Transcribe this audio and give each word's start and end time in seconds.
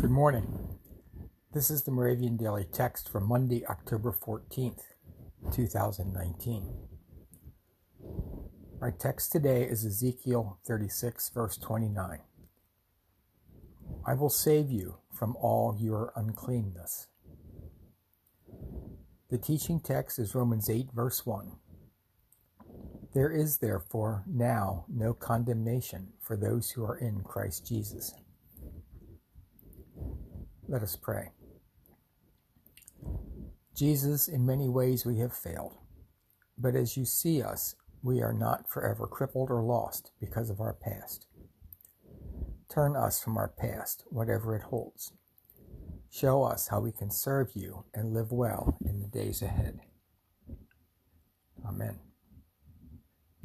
Good 0.00 0.10
morning. 0.10 0.78
This 1.52 1.70
is 1.70 1.82
the 1.82 1.90
Moravian 1.90 2.38
Daily 2.38 2.64
Text 2.64 3.10
for 3.10 3.20
Monday, 3.20 3.66
October 3.66 4.16
14th, 4.18 4.80
2019. 5.52 6.72
Our 8.80 8.92
text 8.92 9.30
today 9.30 9.64
is 9.64 9.84
Ezekiel 9.84 10.58
36, 10.66 11.28
verse 11.34 11.58
29. 11.58 12.18
I 14.06 14.14
will 14.14 14.30
save 14.30 14.70
you 14.70 14.96
from 15.12 15.36
all 15.36 15.76
your 15.78 16.14
uncleanness. 16.16 17.08
The 19.28 19.36
teaching 19.36 19.80
text 19.80 20.18
is 20.18 20.34
Romans 20.34 20.70
8, 20.70 20.92
verse 20.94 21.26
1. 21.26 21.52
There 23.12 23.30
is 23.30 23.58
therefore 23.58 24.24
now 24.26 24.86
no 24.88 25.12
condemnation 25.12 26.14
for 26.22 26.38
those 26.38 26.70
who 26.70 26.84
are 26.84 26.96
in 26.96 27.20
Christ 27.20 27.66
Jesus. 27.66 28.14
Let 30.70 30.84
us 30.84 30.94
pray. 30.94 31.32
Jesus, 33.74 34.28
in 34.28 34.46
many 34.46 34.68
ways 34.68 35.04
we 35.04 35.18
have 35.18 35.36
failed, 35.36 35.76
but 36.56 36.76
as 36.76 36.96
you 36.96 37.04
see 37.04 37.42
us, 37.42 37.74
we 38.04 38.22
are 38.22 38.32
not 38.32 38.70
forever 38.70 39.08
crippled 39.08 39.50
or 39.50 39.64
lost 39.64 40.12
because 40.20 40.48
of 40.48 40.60
our 40.60 40.72
past. 40.72 41.26
Turn 42.72 42.94
us 42.94 43.20
from 43.20 43.36
our 43.36 43.48
past, 43.48 44.04
whatever 44.10 44.54
it 44.54 44.62
holds. 44.62 45.12
Show 46.08 46.44
us 46.44 46.68
how 46.68 46.78
we 46.78 46.92
can 46.92 47.10
serve 47.10 47.50
you 47.56 47.84
and 47.92 48.14
live 48.14 48.30
well 48.30 48.78
in 48.84 49.00
the 49.00 49.08
days 49.08 49.42
ahead. 49.42 49.80